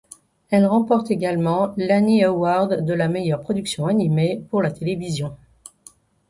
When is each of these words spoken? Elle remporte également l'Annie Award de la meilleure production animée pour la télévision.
Elle 0.49 0.65
remporte 0.65 1.11
également 1.11 1.75
l'Annie 1.77 2.23
Award 2.23 2.83
de 2.85 2.93
la 2.95 3.07
meilleure 3.07 3.41
production 3.41 3.85
animée 3.85 4.43
pour 4.49 4.63
la 4.63 4.71
télévision. 4.71 5.37